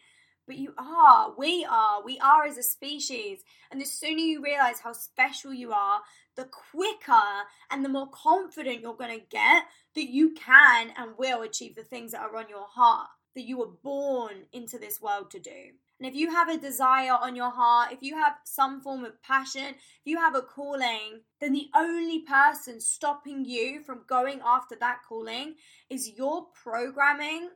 but 0.46 0.56
you 0.56 0.74
are. 0.78 1.32
We 1.36 1.66
are. 1.68 2.02
We 2.04 2.18
are 2.18 2.44
as 2.44 2.58
a 2.58 2.62
species. 2.62 3.40
And 3.70 3.80
the 3.80 3.84
sooner 3.84 4.18
you 4.18 4.42
realize 4.42 4.80
how 4.80 4.92
special 4.92 5.52
you 5.52 5.72
are, 5.72 6.00
the 6.36 6.44
quicker 6.44 7.46
and 7.70 7.84
the 7.84 7.88
more 7.88 8.08
confident 8.10 8.80
you're 8.80 8.94
going 8.94 9.18
to 9.18 9.26
get 9.30 9.64
that 9.94 10.10
you 10.10 10.32
can 10.34 10.92
and 10.96 11.12
will 11.18 11.42
achieve 11.42 11.74
the 11.74 11.82
things 11.82 12.12
that 12.12 12.22
are 12.22 12.36
on 12.36 12.48
your 12.48 12.66
heart 12.66 13.08
that 13.34 13.46
you 13.46 13.58
were 13.58 13.70
born 13.82 14.44
into 14.52 14.78
this 14.78 15.00
world 15.00 15.30
to 15.30 15.38
do. 15.38 15.72
And 16.02 16.10
if 16.10 16.16
you 16.18 16.32
have 16.32 16.48
a 16.48 16.58
desire 16.58 17.12
on 17.12 17.36
your 17.36 17.52
heart, 17.52 17.92
if 17.92 18.02
you 18.02 18.16
have 18.16 18.34
some 18.42 18.80
form 18.80 19.04
of 19.04 19.22
passion, 19.22 19.66
if 19.66 20.02
you 20.04 20.18
have 20.18 20.34
a 20.34 20.42
calling, 20.42 21.20
then 21.40 21.52
the 21.52 21.68
only 21.76 22.22
person 22.22 22.80
stopping 22.80 23.44
you 23.44 23.84
from 23.84 24.00
going 24.08 24.40
after 24.44 24.74
that 24.80 25.02
calling 25.08 25.54
is 25.88 26.16
your 26.18 26.46
programming 26.60 27.50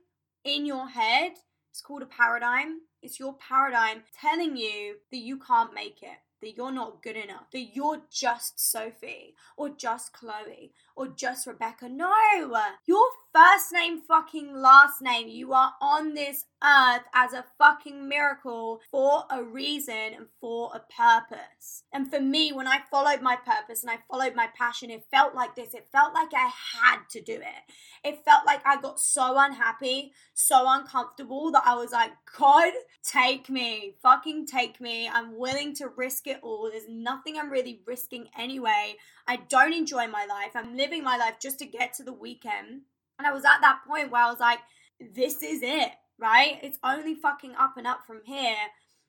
in 0.44 0.64
your 0.64 0.88
head. 0.88 1.32
It's 1.72 1.80
called 1.80 2.02
a 2.02 2.06
paradigm. 2.06 2.82
It's 3.02 3.18
your 3.18 3.34
paradigm 3.34 4.04
telling 4.16 4.56
you 4.56 4.98
that 5.10 5.18
you 5.18 5.40
can't 5.40 5.74
make 5.74 6.04
it 6.04 6.18
that 6.42 6.56
you're 6.56 6.72
not 6.72 7.02
good 7.02 7.16
enough, 7.16 7.50
that 7.52 7.74
you're 7.74 8.02
just 8.10 8.60
Sophie 8.60 9.34
or 9.56 9.70
just 9.70 10.12
Chloe 10.12 10.72
or 10.94 11.08
just 11.08 11.46
Rebecca. 11.46 11.88
No, 11.88 12.12
your 12.86 13.06
first 13.32 13.72
name, 13.72 14.00
fucking 14.00 14.54
last 14.54 15.00
name. 15.00 15.28
You 15.28 15.52
are 15.54 15.72
on 15.80 16.14
this 16.14 16.44
earth 16.62 17.02
as 17.14 17.32
a 17.32 17.44
fucking 17.58 18.08
miracle 18.08 18.80
for 18.90 19.24
a 19.30 19.42
reason 19.42 19.94
and 19.94 20.26
for 20.40 20.70
a 20.74 20.80
purpose. 20.80 21.84
And 21.92 22.10
for 22.10 22.20
me, 22.20 22.52
when 22.52 22.66
I 22.66 22.80
followed 22.90 23.22
my 23.22 23.36
purpose 23.36 23.82
and 23.82 23.90
I 23.90 23.98
followed 24.10 24.34
my 24.34 24.48
passion, 24.56 24.90
it 24.90 25.04
felt 25.10 25.34
like 25.34 25.54
this. 25.54 25.74
It 25.74 25.88
felt 25.92 26.14
like 26.14 26.32
I 26.34 26.50
had 26.74 27.00
to 27.10 27.20
do 27.20 27.34
it. 27.34 27.72
It 28.04 28.24
felt 28.24 28.46
like 28.46 28.66
I 28.66 28.80
got 28.80 29.00
so 29.00 29.38
unhappy, 29.38 30.12
so 30.34 30.64
uncomfortable 30.66 31.50
that 31.52 31.64
I 31.66 31.74
was 31.74 31.92
like, 31.92 32.12
God, 32.38 32.72
take 33.02 33.48
me, 33.50 33.94
fucking 34.02 34.46
take 34.46 34.80
me. 34.80 35.08
I'm 35.08 35.38
willing 35.38 35.74
to 35.76 35.88
risk 35.88 36.26
it 36.26 36.40
all. 36.42 36.70
There's 36.70 36.88
nothing 36.88 37.38
I'm 37.38 37.50
really 37.50 37.80
risking 37.86 38.28
anyway. 38.38 38.96
I 39.26 39.36
don't 39.36 39.74
enjoy 39.74 40.06
my 40.06 40.26
life. 40.26 40.52
I'm 40.54 40.76
living 40.76 41.02
my 41.02 41.16
life 41.16 41.34
just 41.40 41.58
to 41.58 41.66
get 41.66 41.94
to 41.94 42.02
the 42.02 42.12
weekend. 42.12 42.82
And 43.18 43.26
I 43.26 43.32
was 43.32 43.44
at 43.44 43.60
that 43.60 43.80
point 43.86 44.10
where 44.10 44.22
I 44.22 44.30
was 44.30 44.40
like, 44.40 44.60
this 45.14 45.42
is 45.42 45.60
it, 45.62 45.92
right? 46.18 46.58
It's 46.62 46.78
only 46.84 47.14
fucking 47.14 47.54
up 47.58 47.76
and 47.76 47.86
up 47.86 48.06
from 48.06 48.20
here. 48.24 48.56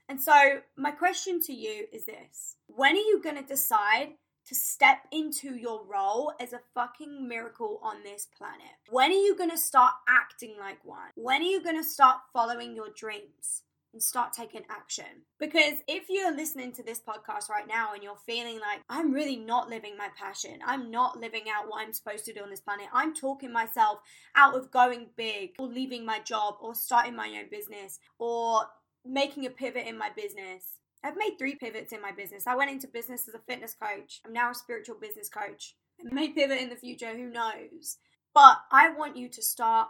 And 0.10 0.22
so, 0.22 0.62
my 0.78 0.92
question 0.92 1.42
to 1.42 1.54
you 1.54 1.86
is 1.92 2.06
this 2.06 2.56
When 2.68 2.94
are 2.94 2.96
you 2.96 3.22
going 3.22 3.36
to 3.36 3.44
decide 3.44 4.14
to 4.48 4.56
step 4.56 5.00
into 5.12 5.56
your 5.56 5.84
role 5.86 6.32
as 6.40 6.54
a 6.54 6.62
fucking 6.74 7.28
miracle 7.28 7.80
on 7.84 8.04
this 8.04 8.28
planet? 8.38 8.72
When 8.90 9.12
are 9.12 9.14
you 9.14 9.36
going 9.36 9.50
to 9.50 9.58
start 9.58 9.94
acting 10.08 10.56
like 10.58 10.84
one? 10.86 11.10
When 11.16 11.42
are 11.42 11.46
you 11.46 11.62
going 11.62 11.78
to 11.78 11.84
start 11.84 12.20
following 12.32 12.76
your 12.76 12.90
dreams? 12.96 13.64
And 13.94 14.01
start 14.01 14.34
taking 14.34 14.63
action. 14.70 15.24
Because 15.39 15.79
if 15.88 16.03
you're 16.10 16.36
listening 16.36 16.72
to 16.74 16.84
this 16.84 17.00
podcast 17.00 17.50
right 17.50 17.67
now 17.67 17.94
and 17.94 18.03
you're 18.03 18.17
feeling 18.25 18.60
like, 18.60 18.82
I'm 18.89 19.13
really 19.13 19.38
not 19.38 19.70
living 19.70 19.98
my 19.98 20.10
passion, 20.17 20.60
I'm 20.65 20.91
not 20.91 21.20
living 21.20 21.44
out 21.53 21.67
what 21.67 21.82
I'm 21.82 21.94
supposed 21.94 22.25
to 22.25 22.34
do 22.34 22.41
on 22.41 22.50
this 22.50 22.60
planet, 22.60 22.88
I'm 22.94 23.13
talking 23.13 23.51
myself 23.51 24.00
out 24.36 24.56
of 24.56 24.72
going 24.72 25.08
big 25.15 25.51
or 25.60 25.67
leaving 25.67 26.06
my 26.06 26.20
job 26.20 26.56
or 26.62 26.75
starting 26.75 27.15
my 27.15 27.27
own 27.29 27.50
business 27.50 28.00
or 28.20 28.65
making 29.06 29.46
a 29.46 29.50
pivot 29.50 29.88
in 29.88 29.98
my 29.98 30.10
business. 30.15 30.79
I've 31.03 31.17
made 31.17 31.36
three 31.38 31.56
pivots 31.56 31.94
in 31.94 32.01
my 32.01 32.12
business. 32.12 32.48
I 32.48 32.56
went 32.56 32.72
into 32.72 32.88
business 32.88 33.27
as 33.27 33.36
a 33.36 33.39
fitness 33.39 33.75
coach. 33.79 34.22
I'm 34.25 34.34
now 34.34 34.51
a 34.51 34.56
spiritual 34.56 34.98
business 35.00 35.29
coach. 35.29 35.75
I 36.00 36.13
may 36.13 36.29
pivot 36.29 36.62
in 36.62 36.70
the 36.70 36.75
future, 36.75 37.15
who 37.15 37.29
knows? 37.29 37.98
But 38.34 38.58
I 38.72 38.91
want 38.91 39.17
you 39.17 39.29
to 39.29 39.41
start 39.41 39.88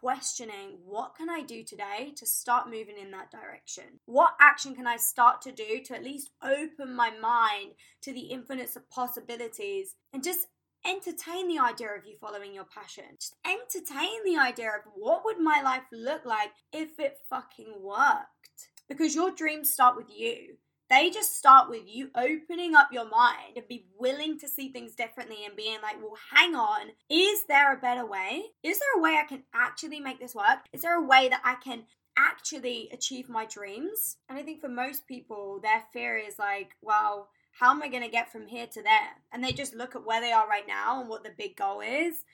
questioning 0.00 0.78
what 0.84 1.14
can 1.16 1.28
I 1.28 1.42
do 1.42 1.62
today 1.64 2.12
to 2.16 2.26
start 2.26 2.66
moving 2.66 2.96
in 3.00 3.10
that 3.12 3.30
direction? 3.30 4.00
What 4.06 4.34
action 4.40 4.74
can 4.74 4.86
I 4.86 4.96
start 4.96 5.42
to 5.42 5.52
do 5.52 5.80
to 5.84 5.96
at 5.96 6.04
least 6.04 6.30
open 6.42 6.94
my 6.94 7.10
mind 7.10 7.72
to 8.02 8.12
the 8.12 8.20
infinites 8.20 8.76
of 8.76 8.88
possibilities 8.90 9.94
and 10.12 10.22
just 10.22 10.46
entertain 10.86 11.48
the 11.48 11.58
idea 11.58 11.88
of 11.88 12.06
you 12.06 12.14
following 12.20 12.54
your 12.54 12.64
passion. 12.64 13.04
Just 13.18 13.34
entertain 13.44 14.24
the 14.24 14.38
idea 14.40 14.68
of 14.68 14.82
what 14.94 15.24
would 15.24 15.38
my 15.40 15.60
life 15.62 15.82
look 15.92 16.24
like 16.24 16.50
if 16.72 16.98
it 16.98 17.18
fucking 17.28 17.74
worked. 17.80 18.68
because 18.88 19.14
your 19.14 19.30
dreams 19.30 19.70
start 19.70 19.96
with 19.96 20.08
you. 20.08 20.56
They 20.90 21.10
just 21.10 21.36
start 21.36 21.68
with 21.68 21.82
you 21.86 22.10
opening 22.14 22.74
up 22.74 22.88
your 22.92 23.08
mind 23.08 23.56
and 23.56 23.68
be 23.68 23.86
willing 23.98 24.38
to 24.38 24.48
see 24.48 24.70
things 24.70 24.94
differently 24.94 25.44
and 25.44 25.54
being 25.54 25.78
like, 25.82 25.96
well, 26.00 26.16
hang 26.32 26.54
on, 26.54 26.92
is 27.10 27.44
there 27.46 27.74
a 27.74 27.80
better 27.80 28.06
way? 28.06 28.44
Is 28.62 28.78
there 28.78 28.98
a 28.98 29.02
way 29.02 29.18
I 29.22 29.26
can 29.28 29.42
actually 29.54 30.00
make 30.00 30.18
this 30.18 30.34
work? 30.34 30.60
Is 30.72 30.82
there 30.82 30.96
a 30.96 31.04
way 31.04 31.28
that 31.28 31.42
I 31.44 31.56
can 31.56 31.84
actually 32.16 32.88
achieve 32.92 33.28
my 33.28 33.44
dreams? 33.44 34.16
And 34.28 34.38
I 34.38 34.42
think 34.42 34.60
for 34.60 34.68
most 34.68 35.06
people, 35.06 35.60
their 35.62 35.84
fear 35.92 36.16
is 36.16 36.38
like, 36.38 36.70
well, 36.80 37.28
how 37.58 37.70
am 37.70 37.82
I 37.82 37.88
going 37.88 38.02
to 38.04 38.08
get 38.08 38.30
from 38.30 38.46
here 38.46 38.66
to 38.68 38.82
there? 38.82 39.16
And 39.32 39.42
they 39.42 39.52
just 39.52 39.74
look 39.74 39.96
at 39.96 40.06
where 40.06 40.20
they 40.20 40.32
are 40.32 40.48
right 40.48 40.66
now 40.66 41.00
and 41.00 41.08
what 41.08 41.24
the 41.24 41.32
big 41.36 41.56
goal 41.56 41.80
is. 41.80 42.24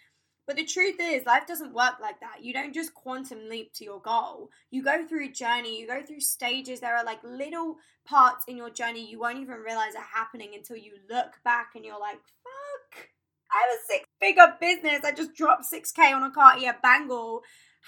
But 0.46 0.56
the 0.56 0.64
truth 0.64 0.96
is, 1.00 1.24
life 1.24 1.46
doesn't 1.46 1.72
work 1.72 1.94
like 2.00 2.20
that. 2.20 2.42
You 2.42 2.52
don't 2.52 2.74
just 2.74 2.94
quantum 2.94 3.48
leap 3.48 3.72
to 3.74 3.84
your 3.84 4.00
goal. 4.00 4.50
You 4.70 4.82
go 4.82 5.06
through 5.06 5.26
a 5.26 5.32
journey, 5.32 5.80
you 5.80 5.86
go 5.86 6.02
through 6.02 6.20
stages. 6.20 6.80
There 6.80 6.96
are 6.96 7.04
like 7.04 7.24
little 7.24 7.76
parts 8.04 8.44
in 8.46 8.56
your 8.56 8.70
journey 8.70 9.08
you 9.08 9.18
won't 9.18 9.38
even 9.38 9.56
realize 9.56 9.94
are 9.94 10.04
happening 10.14 10.50
until 10.54 10.76
you 10.76 10.92
look 11.08 11.32
back 11.44 11.70
and 11.74 11.84
you're 11.84 11.98
like, 11.98 12.18
fuck, 12.42 13.08
I 13.50 13.62
have 13.62 13.78
a 13.78 13.84
six 13.86 14.04
figure 14.20 14.54
business. 14.60 15.00
I 15.04 15.12
just 15.12 15.34
dropped 15.34 15.64
6K 15.72 16.14
on 16.14 16.22
a 16.22 16.30
Cartier 16.30 16.76
bangle 16.82 17.42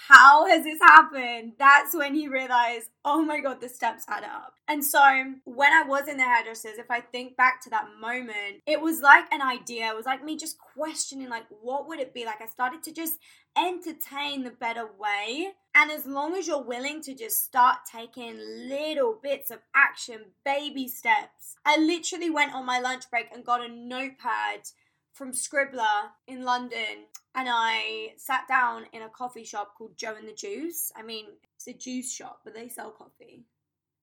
how 0.07 0.45
has 0.45 0.63
this 0.63 0.79
happened? 0.79 1.53
That's 1.57 1.95
when 1.95 2.13
he 2.13 2.27
realized, 2.27 2.89
oh 3.03 3.23
my 3.23 3.39
God, 3.39 3.61
the 3.61 3.67
steps 3.67 4.05
add 4.07 4.23
up. 4.23 4.53
And 4.67 4.85
so 4.85 5.01
when 5.45 5.73
I 5.73 5.83
was 5.87 6.07
in 6.07 6.17
the 6.17 6.23
hairdressers, 6.23 6.77
if 6.77 6.91
I 6.91 7.01
think 7.01 7.35
back 7.35 7.61
to 7.63 7.69
that 7.71 7.87
moment, 7.99 8.61
it 8.67 8.79
was 8.79 9.01
like 9.01 9.25
an 9.31 9.41
idea. 9.41 9.87
It 9.87 9.95
was 9.95 10.05
like 10.05 10.23
me 10.23 10.37
just 10.37 10.57
questioning, 10.59 11.29
like, 11.29 11.45
what 11.61 11.87
would 11.87 11.99
it 11.99 12.13
be 12.13 12.25
like? 12.25 12.41
I 12.41 12.45
started 12.45 12.83
to 12.83 12.93
just 12.93 13.17
entertain 13.57 14.43
the 14.43 14.51
better 14.51 14.85
way. 14.85 15.53
And 15.73 15.89
as 15.89 16.05
long 16.05 16.35
as 16.35 16.47
you're 16.47 16.61
willing 16.61 17.01
to 17.01 17.15
just 17.15 17.43
start 17.43 17.77
taking 17.91 18.37
little 18.69 19.17
bits 19.21 19.49
of 19.49 19.59
action, 19.75 20.17
baby 20.45 20.87
steps, 20.87 21.55
I 21.65 21.77
literally 21.77 22.29
went 22.29 22.53
on 22.53 22.65
my 22.65 22.79
lunch 22.79 23.09
break 23.09 23.29
and 23.33 23.43
got 23.43 23.65
a 23.65 23.67
notepad 23.67 24.69
from 25.17 25.31
Scribbler 25.31 26.11
in 26.27 26.43
London 26.43 27.07
and 27.37 27.47
I 27.51 28.13
sat 28.17 28.47
down 28.47 28.85
in 28.93 29.03
a 29.03 29.09
coffee 29.09 29.43
shop 29.43 29.75
called 29.77 29.95
Joe 29.95 30.15
and 30.17 30.27
the 30.27 30.33
Juice. 30.33 30.91
I 30.95 31.03
mean, 31.03 31.25
it's 31.55 31.67
a 31.67 31.73
juice 31.73 32.11
shop, 32.11 32.41
but 32.43 32.55
they 32.55 32.67
sell 32.67 32.89
coffee. 32.89 33.45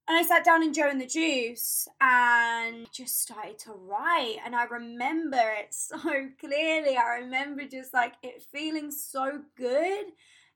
And 0.06 0.16
I 0.16 0.23
sat 0.23 0.44
down 0.44 0.62
in 0.62 0.73
Joe 0.73 0.88
and 0.88 1.00
the 1.00 1.06
Juice 1.06 1.88
and 2.00 2.87
just 2.92 3.21
started 3.21 3.59
to 3.61 3.73
write. 3.73 4.37
And 4.44 4.54
I 4.54 4.64
remember 4.64 5.40
it 5.59 5.73
so 5.75 5.99
clearly. 6.40 6.97
I 6.97 7.21
remember 7.23 7.64
just 7.64 7.92
like 7.92 8.14
it 8.23 8.44
feeling 8.52 8.92
so 8.92 9.40
good, 9.56 10.06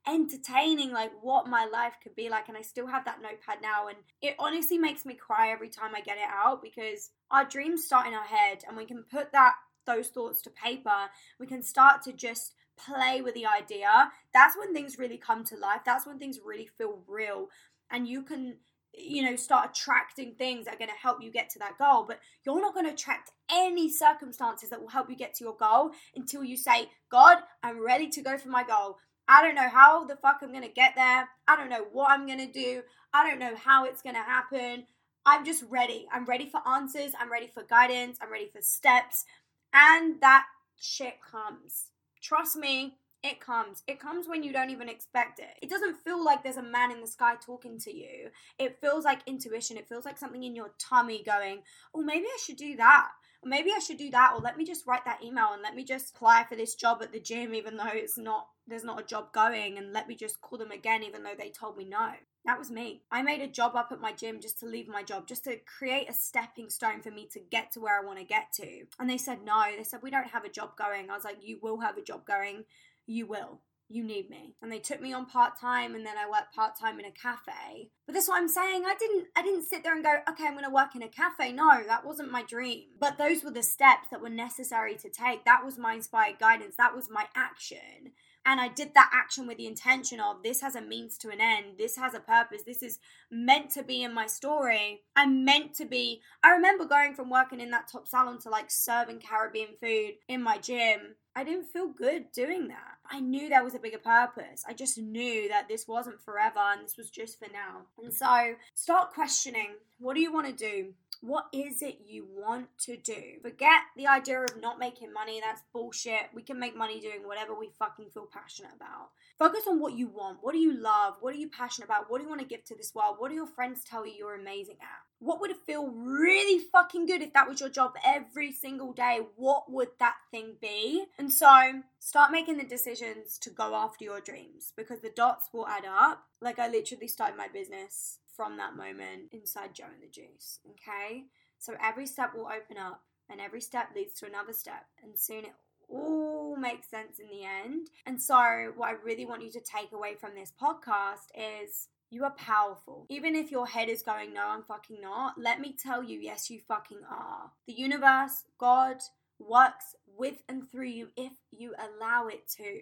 entertaining, 0.06 0.92
like 0.92 1.12
what 1.20 1.48
my 1.48 1.64
life 1.64 1.94
could 2.00 2.14
be 2.14 2.28
like. 2.28 2.48
And 2.48 2.56
I 2.56 2.62
still 2.62 2.86
have 2.86 3.04
that 3.06 3.22
notepad 3.22 3.58
now. 3.60 3.88
And 3.88 3.98
it 4.22 4.36
honestly 4.38 4.78
makes 4.78 5.04
me 5.04 5.14
cry 5.14 5.50
every 5.50 5.68
time 5.68 5.96
I 5.96 6.00
get 6.00 6.18
it 6.18 6.30
out 6.30 6.62
because 6.62 7.10
our 7.30 7.44
dreams 7.44 7.84
start 7.84 8.06
in 8.06 8.14
our 8.14 8.22
head 8.22 8.64
and 8.68 8.76
we 8.76 8.84
can 8.84 9.02
put 9.10 9.32
that 9.32 9.54
those 9.88 10.08
thoughts 10.08 10.40
to 10.42 10.50
paper, 10.50 11.10
we 11.40 11.46
can 11.46 11.62
start 11.62 12.02
to 12.02 12.12
just 12.12 12.54
play 12.76 13.20
with 13.20 13.34
the 13.34 13.46
idea. 13.46 14.12
That's 14.32 14.56
when 14.56 14.72
things 14.72 14.98
really 14.98 15.18
come 15.18 15.42
to 15.44 15.56
life. 15.56 15.80
That's 15.84 16.06
when 16.06 16.18
things 16.18 16.38
really 16.44 16.68
feel 16.78 17.00
real. 17.08 17.48
And 17.90 18.06
you 18.06 18.22
can, 18.22 18.58
you 18.94 19.22
know, 19.22 19.36
start 19.36 19.70
attracting 19.70 20.34
things 20.34 20.66
that 20.66 20.74
are 20.74 20.78
going 20.78 20.90
to 20.90 21.02
help 21.02 21.22
you 21.22 21.30
get 21.30 21.50
to 21.50 21.58
that 21.60 21.78
goal. 21.78 22.04
But 22.06 22.20
you're 22.44 22.60
not 22.60 22.74
going 22.74 22.86
to 22.86 22.92
attract 22.92 23.32
any 23.50 23.90
circumstances 23.90 24.70
that 24.70 24.80
will 24.80 24.88
help 24.88 25.10
you 25.10 25.16
get 25.16 25.34
to 25.34 25.44
your 25.44 25.56
goal 25.56 25.90
until 26.14 26.44
you 26.44 26.56
say, 26.56 26.90
God, 27.10 27.38
I'm 27.62 27.84
ready 27.84 28.08
to 28.10 28.22
go 28.22 28.38
for 28.38 28.48
my 28.48 28.62
goal. 28.62 28.98
I 29.26 29.42
don't 29.42 29.56
know 29.56 29.68
how 29.68 30.04
the 30.04 30.16
fuck 30.16 30.38
I'm 30.42 30.52
going 30.52 30.62
to 30.62 30.68
get 30.68 30.94
there. 30.94 31.28
I 31.46 31.56
don't 31.56 31.68
know 31.68 31.86
what 31.92 32.10
I'm 32.10 32.26
going 32.26 32.38
to 32.38 32.52
do. 32.52 32.82
I 33.12 33.28
don't 33.28 33.38
know 33.38 33.56
how 33.56 33.84
it's 33.84 34.02
going 34.02 34.14
to 34.14 34.22
happen. 34.22 34.84
I'm 35.26 35.44
just 35.44 35.64
ready. 35.68 36.06
I'm 36.10 36.24
ready 36.24 36.48
for 36.48 36.66
answers. 36.66 37.12
I'm 37.20 37.30
ready 37.30 37.50
for 37.52 37.62
guidance. 37.62 38.18
I'm 38.22 38.32
ready 38.32 38.48
for 38.50 38.62
steps. 38.62 39.26
And 39.72 40.20
that 40.20 40.44
shit 40.76 41.14
comes. 41.22 41.90
Trust 42.22 42.56
me, 42.56 42.98
it 43.22 43.40
comes. 43.40 43.82
It 43.88 43.98
comes 43.98 44.28
when 44.28 44.42
you 44.42 44.52
don't 44.52 44.70
even 44.70 44.88
expect 44.88 45.40
it. 45.40 45.58
It 45.60 45.68
doesn't 45.68 45.96
feel 46.04 46.24
like 46.24 46.42
there's 46.42 46.56
a 46.56 46.62
man 46.62 46.92
in 46.92 47.00
the 47.00 47.06
sky 47.06 47.34
talking 47.44 47.78
to 47.80 47.92
you. 47.94 48.30
It 48.58 48.78
feels 48.80 49.04
like 49.04 49.20
intuition. 49.26 49.76
It 49.76 49.88
feels 49.88 50.04
like 50.04 50.18
something 50.18 50.44
in 50.44 50.54
your 50.54 50.70
tummy 50.78 51.22
going, 51.24 51.62
oh, 51.94 52.02
maybe 52.02 52.26
I 52.26 52.38
should 52.44 52.56
do 52.56 52.76
that. 52.76 53.08
Maybe 53.44 53.70
I 53.74 53.78
should 53.78 53.98
do 53.98 54.10
that. 54.10 54.32
Or 54.34 54.40
let 54.40 54.56
me 54.56 54.64
just 54.64 54.86
write 54.86 55.04
that 55.04 55.22
email 55.22 55.52
and 55.52 55.62
let 55.62 55.74
me 55.74 55.84
just 55.84 56.14
apply 56.14 56.44
for 56.48 56.56
this 56.56 56.74
job 56.74 56.98
at 57.02 57.12
the 57.12 57.20
gym, 57.20 57.54
even 57.54 57.76
though 57.76 57.90
it's 57.92 58.18
not, 58.18 58.48
there's 58.66 58.84
not 58.84 59.00
a 59.00 59.04
job 59.04 59.32
going. 59.32 59.78
And 59.78 59.92
let 59.92 60.08
me 60.08 60.14
just 60.14 60.40
call 60.40 60.58
them 60.58 60.70
again, 60.70 61.02
even 61.02 61.22
though 61.22 61.34
they 61.38 61.50
told 61.50 61.76
me 61.76 61.84
no. 61.84 62.12
That 62.44 62.58
was 62.58 62.70
me. 62.70 63.02
I 63.10 63.22
made 63.22 63.42
a 63.42 63.46
job 63.46 63.76
up 63.76 63.88
at 63.92 64.00
my 64.00 64.12
gym 64.12 64.40
just 64.40 64.58
to 64.60 64.66
leave 64.66 64.88
my 64.88 65.02
job, 65.02 65.26
just 65.26 65.44
to 65.44 65.58
create 65.66 66.08
a 66.08 66.14
stepping 66.14 66.70
stone 66.70 67.02
for 67.02 67.10
me 67.10 67.28
to 67.32 67.40
get 67.40 67.72
to 67.72 67.80
where 67.80 68.00
I 68.00 68.04
want 68.04 68.18
to 68.18 68.24
get 68.24 68.52
to. 68.54 68.84
And 68.98 69.10
they 69.10 69.18
said 69.18 69.44
no. 69.44 69.64
They 69.76 69.84
said, 69.84 70.00
We 70.02 70.10
don't 70.10 70.28
have 70.28 70.44
a 70.44 70.50
job 70.50 70.76
going. 70.76 71.10
I 71.10 71.14
was 71.14 71.24
like, 71.24 71.38
You 71.42 71.58
will 71.62 71.80
have 71.80 71.98
a 71.98 72.02
job 72.02 72.24
going. 72.26 72.64
You 73.06 73.26
will. 73.26 73.60
You 73.90 74.04
need 74.04 74.28
me. 74.28 74.54
And 74.60 74.70
they 74.70 74.80
took 74.80 75.00
me 75.00 75.14
on 75.14 75.24
part 75.24 75.58
time 75.58 75.94
and 75.94 76.04
then 76.04 76.16
I 76.18 76.28
worked 76.28 76.54
part 76.54 76.78
time 76.78 77.00
in 77.00 77.06
a 77.06 77.10
cafe. 77.10 77.90
But 78.06 78.12
that's 78.12 78.28
what 78.28 78.36
I'm 78.36 78.48
saying. 78.48 78.84
I 78.86 78.94
didn't 78.98 79.28
I 79.34 79.42
didn't 79.42 79.64
sit 79.64 79.82
there 79.82 79.94
and 79.94 80.04
go, 80.04 80.16
okay, 80.28 80.46
I'm 80.46 80.54
gonna 80.54 80.70
work 80.70 80.94
in 80.94 81.02
a 81.02 81.08
cafe. 81.08 81.52
No, 81.52 81.82
that 81.86 82.04
wasn't 82.04 82.30
my 82.30 82.42
dream. 82.42 82.84
But 83.00 83.16
those 83.16 83.42
were 83.42 83.50
the 83.50 83.62
steps 83.62 84.08
that 84.10 84.20
were 84.20 84.28
necessary 84.28 84.96
to 84.96 85.08
take. 85.08 85.44
That 85.44 85.64
was 85.64 85.78
my 85.78 85.94
inspired 85.94 86.38
guidance. 86.38 86.76
That 86.76 86.94
was 86.94 87.08
my 87.10 87.26
action 87.34 88.12
and 88.46 88.60
I 88.60 88.68
did 88.68 88.94
that 88.94 89.10
action 89.12 89.46
with 89.46 89.58
the 89.58 89.66
intention 89.66 90.20
of 90.20 90.42
this 90.42 90.60
has 90.60 90.74
a 90.74 90.80
means 90.80 91.18
to 91.18 91.30
an 91.30 91.40
end, 91.40 91.78
this 91.78 91.96
has 91.96 92.14
a 92.14 92.20
purpose, 92.20 92.62
this 92.64 92.82
is 92.82 92.98
meant 93.30 93.70
to 93.70 93.82
be 93.82 94.02
in 94.02 94.14
my 94.14 94.26
story. 94.26 95.02
I'm 95.16 95.44
meant 95.44 95.74
to 95.74 95.84
be. 95.84 96.22
I 96.42 96.50
remember 96.50 96.84
going 96.84 97.14
from 97.14 97.30
working 97.30 97.60
in 97.60 97.70
that 97.70 97.88
top 97.90 98.08
salon 98.08 98.38
to 98.40 98.48
like 98.48 98.70
serving 98.70 99.20
Caribbean 99.20 99.70
food 99.80 100.12
in 100.28 100.42
my 100.42 100.58
gym. 100.58 101.16
I 101.36 101.44
didn't 101.44 101.66
feel 101.66 101.88
good 101.88 102.32
doing 102.32 102.68
that. 102.68 102.96
I 103.10 103.20
knew 103.20 103.48
there 103.48 103.62
was 103.62 103.74
a 103.74 103.78
bigger 103.78 103.98
purpose. 103.98 104.64
I 104.66 104.72
just 104.72 104.98
knew 104.98 105.48
that 105.48 105.68
this 105.68 105.86
wasn't 105.86 106.20
forever 106.20 106.58
and 106.58 106.84
this 106.84 106.96
was 106.96 107.10
just 107.10 107.38
for 107.38 107.48
now. 107.52 107.82
And 108.02 108.12
so 108.12 108.54
start 108.74 109.12
questioning 109.12 109.76
what 109.98 110.14
do 110.14 110.20
you 110.20 110.32
want 110.32 110.46
to 110.46 110.52
do? 110.52 110.94
What 111.20 111.46
is 111.52 111.82
it 111.82 111.98
you 112.06 112.26
want 112.30 112.68
to 112.80 112.96
do? 112.96 113.40
Forget 113.42 113.80
the 113.96 114.06
idea 114.06 114.40
of 114.40 114.60
not 114.60 114.78
making 114.78 115.12
money. 115.12 115.40
That's 115.40 115.62
bullshit. 115.72 116.30
We 116.34 116.42
can 116.42 116.60
make 116.60 116.76
money 116.76 117.00
doing 117.00 117.26
whatever 117.26 117.54
we 117.58 117.70
fucking 117.78 118.10
feel 118.10 118.28
passionate 118.32 118.72
about. 118.76 119.10
Focus 119.38 119.64
on 119.68 119.80
what 119.80 119.94
you 119.94 120.08
want. 120.08 120.38
What 120.40 120.52
do 120.52 120.58
you 120.58 120.72
love? 120.80 121.14
What 121.20 121.34
are 121.34 121.38
you 121.38 121.48
passionate 121.48 121.86
about? 121.86 122.08
What 122.08 122.18
do 122.18 122.24
you 122.24 122.28
want 122.28 122.40
to 122.40 122.46
give 122.46 122.64
to 122.66 122.76
this 122.76 122.94
world? 122.94 123.16
What 123.18 123.30
do 123.30 123.34
your 123.34 123.46
friends 123.46 123.82
tell 123.84 124.06
you 124.06 124.12
you're 124.16 124.34
amazing 124.34 124.76
at? 124.80 125.08
What 125.20 125.40
would 125.40 125.50
it 125.50 125.56
feel 125.66 125.88
really 125.88 126.62
fucking 126.72 127.06
good 127.06 127.22
if 127.22 127.32
that 127.32 127.48
was 127.48 127.60
your 127.60 127.68
job 127.68 127.94
every 128.04 128.52
single 128.52 128.92
day? 128.92 129.20
What 129.34 129.70
would 129.70 129.88
that 129.98 130.16
thing 130.30 130.54
be? 130.60 131.04
And 131.18 131.32
so 131.32 131.82
start 131.98 132.30
making 132.30 132.58
the 132.58 132.64
decisions 132.64 133.38
to 133.38 133.50
go 133.50 133.74
after 133.74 134.04
your 134.04 134.20
dreams 134.20 134.72
because 134.76 135.00
the 135.00 135.10
dots 135.10 135.48
will 135.52 135.66
add 135.66 135.84
up. 135.84 136.22
Like 136.40 136.60
I 136.60 136.68
literally 136.68 137.08
started 137.08 137.36
my 137.36 137.48
business 137.48 138.18
from 138.38 138.56
that 138.56 138.76
moment 138.76 139.32
inside 139.32 139.74
Joe 139.74 139.86
and 139.92 140.00
the 140.00 140.06
Juice. 140.06 140.60
Okay? 140.70 141.24
So 141.58 141.74
every 141.82 142.06
step 142.06 142.32
will 142.34 142.46
open 142.46 142.78
up 142.78 143.02
and 143.28 143.40
every 143.40 143.60
step 143.60 143.88
leads 143.96 144.14
to 144.20 144.26
another 144.26 144.52
step. 144.52 144.86
And 145.02 145.18
soon 145.18 145.44
it 145.44 145.54
all 145.88 146.56
makes 146.56 146.88
sense 146.88 147.18
in 147.18 147.28
the 147.28 147.44
end. 147.44 147.88
And 148.06 148.22
so, 148.22 148.72
what 148.76 148.90
I 148.90 148.92
really 149.04 149.26
want 149.26 149.42
you 149.42 149.50
to 149.50 149.60
take 149.60 149.90
away 149.92 150.14
from 150.14 150.34
this 150.36 150.52
podcast 150.62 151.26
is 151.34 151.88
you 152.10 152.22
are 152.24 152.34
powerful. 152.38 153.06
Even 153.10 153.34
if 153.34 153.50
your 153.50 153.66
head 153.66 153.88
is 153.88 154.02
going, 154.02 154.32
no, 154.32 154.46
I'm 154.46 154.62
fucking 154.62 155.00
not, 155.00 155.34
let 155.36 155.60
me 155.60 155.74
tell 155.76 156.04
you, 156.04 156.20
yes, 156.20 156.48
you 156.48 156.60
fucking 156.60 157.00
are. 157.10 157.50
The 157.66 157.72
universe, 157.72 158.44
God, 158.58 158.98
works 159.40 159.94
with 160.18 160.42
and 160.48 160.70
through 160.70 160.88
you 160.88 161.08
if 161.16 161.32
you 161.50 161.74
allow 161.78 162.26
it 162.26 162.48
to 162.56 162.80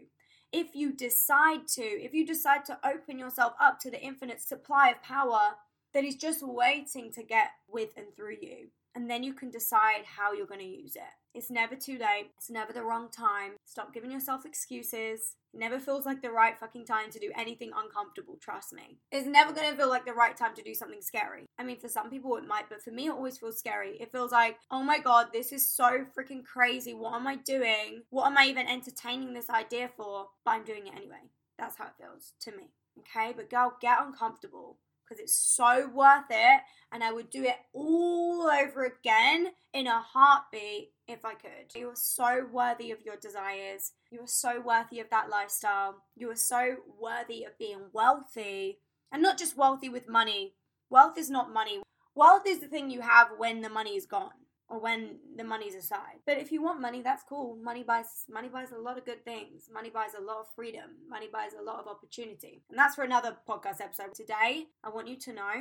if 0.52 0.74
you 0.74 0.92
decide 0.92 1.66
to, 1.68 1.82
if 1.82 2.14
you 2.14 2.26
decide 2.26 2.64
to 2.66 2.78
open 2.84 3.18
yourself 3.18 3.52
up 3.60 3.78
to 3.80 3.90
the 3.90 4.00
infinite 4.00 4.40
supply 4.40 4.90
of 4.90 5.02
power 5.02 5.56
that 5.92 6.04
is 6.04 6.16
just 6.16 6.46
waiting 6.46 7.12
to 7.12 7.22
get 7.22 7.48
with 7.68 7.90
and 7.96 8.06
through 8.14 8.36
you. 8.40 8.68
And 8.94 9.10
then 9.10 9.22
you 9.22 9.34
can 9.34 9.50
decide 9.50 10.04
how 10.04 10.32
you're 10.32 10.46
going 10.46 10.60
to 10.60 10.66
use 10.66 10.96
it. 10.96 11.02
It's 11.36 11.50
never 11.50 11.76
too 11.76 11.98
late. 11.98 12.30
It's 12.38 12.48
never 12.48 12.72
the 12.72 12.82
wrong 12.82 13.10
time. 13.10 13.56
Stop 13.66 13.92
giving 13.92 14.10
yourself 14.10 14.46
excuses. 14.46 15.36
Never 15.52 15.78
feels 15.78 16.06
like 16.06 16.22
the 16.22 16.30
right 16.30 16.58
fucking 16.58 16.86
time 16.86 17.10
to 17.10 17.18
do 17.18 17.30
anything 17.36 17.72
uncomfortable, 17.76 18.38
trust 18.40 18.72
me. 18.72 19.00
It's 19.12 19.26
never 19.26 19.52
gonna 19.52 19.76
feel 19.76 19.90
like 19.90 20.06
the 20.06 20.14
right 20.14 20.34
time 20.34 20.54
to 20.54 20.62
do 20.62 20.74
something 20.74 21.02
scary. 21.02 21.44
I 21.58 21.62
mean, 21.62 21.78
for 21.78 21.88
some 21.88 22.08
people 22.08 22.36
it 22.36 22.46
might, 22.46 22.70
but 22.70 22.80
for 22.82 22.90
me 22.90 23.08
it 23.08 23.10
always 23.10 23.36
feels 23.36 23.58
scary. 23.58 23.98
It 24.00 24.12
feels 24.12 24.32
like, 24.32 24.56
oh 24.70 24.82
my 24.82 24.98
god, 24.98 25.26
this 25.30 25.52
is 25.52 25.68
so 25.68 26.06
freaking 26.16 26.42
crazy. 26.42 26.94
What 26.94 27.12
am 27.12 27.26
I 27.26 27.36
doing? 27.36 28.04
What 28.08 28.28
am 28.28 28.38
I 28.38 28.46
even 28.46 28.66
entertaining 28.66 29.34
this 29.34 29.50
idea 29.50 29.90
for? 29.94 30.28
But 30.42 30.52
I'm 30.52 30.64
doing 30.64 30.86
it 30.86 30.94
anyway. 30.96 31.30
That's 31.58 31.76
how 31.76 31.84
it 31.84 31.92
feels 32.00 32.32
to 32.40 32.50
me. 32.52 32.70
Okay, 33.00 33.34
but 33.36 33.50
girl, 33.50 33.76
get 33.78 33.98
uncomfortable 34.00 34.78
because 35.06 35.20
it's 35.20 35.36
so 35.36 35.88
worth 35.94 36.26
it 36.30 36.60
and 36.92 37.04
I 37.04 37.12
would 37.12 37.30
do 37.30 37.44
it 37.44 37.56
all 37.72 38.50
over 38.50 38.84
again 38.84 39.48
in 39.72 39.86
a 39.86 40.00
heartbeat 40.00 40.92
if 41.06 41.24
I 41.24 41.34
could. 41.34 41.74
You 41.74 41.90
are 41.90 41.96
so 41.96 42.46
worthy 42.50 42.90
of 42.90 43.02
your 43.02 43.16
desires. 43.16 43.92
You 44.10 44.22
are 44.22 44.26
so 44.26 44.60
worthy 44.60 45.00
of 45.00 45.10
that 45.10 45.28
lifestyle. 45.28 46.02
You 46.16 46.30
are 46.30 46.36
so 46.36 46.76
worthy 47.00 47.44
of 47.44 47.58
being 47.58 47.90
wealthy 47.92 48.78
and 49.12 49.22
not 49.22 49.38
just 49.38 49.56
wealthy 49.56 49.88
with 49.88 50.08
money, 50.08 50.54
Wealth 50.88 51.18
is 51.18 51.30
not 51.30 51.52
money. 51.52 51.82
Wealth 52.14 52.46
is 52.46 52.60
the 52.60 52.68
thing 52.68 52.90
you 52.90 53.00
have 53.00 53.28
when 53.36 53.60
the 53.60 53.68
money 53.68 53.96
is 53.96 54.06
gone 54.06 54.45
or 54.68 54.80
when 54.80 55.18
the 55.36 55.44
money's 55.44 55.74
aside. 55.74 56.18
But 56.26 56.38
if 56.38 56.50
you 56.50 56.62
want 56.62 56.80
money, 56.80 57.02
that's 57.02 57.22
cool. 57.22 57.56
Money 57.62 57.82
buys 57.82 58.24
money 58.28 58.48
buys 58.48 58.72
a 58.72 58.78
lot 58.78 58.98
of 58.98 59.04
good 59.04 59.24
things. 59.24 59.68
Money 59.72 59.90
buys 59.90 60.14
a 60.18 60.22
lot 60.22 60.38
of 60.38 60.46
freedom. 60.54 60.90
Money 61.08 61.28
buys 61.32 61.52
a 61.58 61.62
lot 61.62 61.78
of 61.78 61.86
opportunity. 61.86 62.62
And 62.68 62.78
that's 62.78 62.94
for 62.94 63.04
another 63.04 63.36
podcast 63.48 63.80
episode. 63.80 64.14
Today, 64.14 64.66
I 64.82 64.90
want 64.90 65.08
you 65.08 65.16
to 65.16 65.32
know 65.32 65.52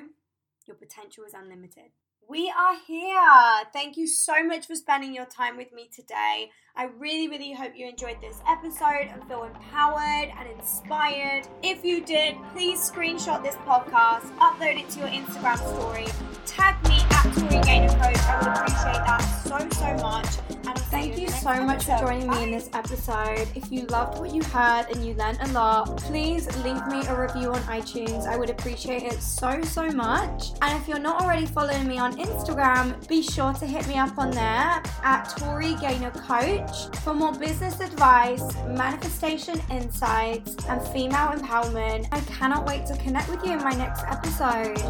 your 0.66 0.76
potential 0.76 1.24
is 1.24 1.34
unlimited. 1.34 1.92
We 2.28 2.52
are 2.58 2.76
here. 2.88 3.70
Thank 3.72 3.98
you 3.98 4.08
so 4.08 4.44
much 4.44 4.66
for 4.66 4.76
spending 4.76 5.14
your 5.14 5.26
time 5.26 5.58
with 5.58 5.72
me 5.72 5.88
today. 5.94 6.50
I 6.76 6.86
really, 6.98 7.28
really 7.28 7.54
hope 7.54 7.74
you 7.76 7.88
enjoyed 7.88 8.20
this 8.20 8.40
episode 8.48 9.10
and 9.12 9.24
feel 9.28 9.44
empowered 9.44 10.34
and 10.36 10.50
inspired. 10.60 11.48
If 11.62 11.86
you 11.86 12.04
did, 12.04 12.36
please 12.52 12.80
screenshot 12.80 13.44
this 13.44 13.56
podcast, 13.58 14.36
upload 14.38 14.80
it 14.80 14.90
to 14.92 15.00
your 15.02 15.10
Instagram 15.10 15.58
story, 15.58 16.08
tag 16.48 16.76
me 16.90 17.15
at 17.36 17.50
Tori 17.50 17.64
Gaynor 17.64 17.90
Coach. 17.90 18.18
I 18.18 18.38
would 18.38 18.48
appreciate 18.48 19.06
that 19.06 19.20
so, 19.20 19.58
so 19.72 20.04
much. 20.04 20.28
And 20.68 20.80
thank 20.90 21.18
you 21.18 21.28
so 21.30 21.64
much 21.64 21.86
for 21.86 21.98
joining 22.00 22.30
me 22.30 22.44
in 22.44 22.52
this 22.52 22.70
episode. 22.74 23.48
If 23.56 23.72
you 23.72 23.86
loved 23.88 24.20
what 24.20 24.34
you 24.34 24.44
heard 24.44 24.88
and 24.92 25.06
you 25.06 25.14
learned 25.16 25.40
a 25.42 25.48
lot, 25.50 25.98
please 25.98 26.48
leave 26.64 26.86
me 26.88 27.06
a 27.08 27.20
review 27.20 27.54
on 27.54 27.62
iTunes. 27.64 28.28
I 28.28 28.38
would 28.38 28.50
appreciate 28.50 29.04
it 29.04 29.22
so, 29.22 29.62
so 29.62 29.90
much. 29.92 30.52
And 30.62 30.82
if 30.82 30.88
you're 30.88 31.00
not 31.00 31.22
already 31.22 31.46
following 31.46 31.88
me 31.88 31.98
on 31.98 32.18
Instagram, 32.18 33.08
be 33.08 33.22
sure 33.22 33.54
to 33.54 33.66
hit 33.66 33.88
me 33.88 33.96
up 33.96 34.18
on 34.18 34.32
there 34.32 34.82
at 35.04 35.26
Tori 35.38 35.76
Gaynor 35.76 36.12
Coach 36.12 36.96
for 37.04 37.14
more 37.14 37.34
business 37.34 37.80
advice, 37.80 38.56
manifestation 38.68 39.62
insights, 39.70 40.56
and 40.68 40.82
female 40.88 41.32
empowerment. 41.34 42.08
I 42.12 42.20
cannot 42.22 42.66
wait 42.66 42.86
to 42.88 42.98
connect 42.98 43.30
with 43.30 43.46
you 43.46 43.54
in 43.54 43.60
my 43.60 43.74
next 43.74 44.04
episode. 44.08 44.82